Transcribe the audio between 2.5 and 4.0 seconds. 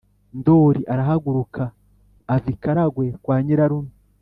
i karagwe kwa nyirarume